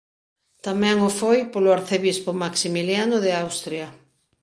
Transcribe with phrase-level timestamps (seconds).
[0.65, 3.87] Tamén o foi polo arcebispo Maximiliano de Austria.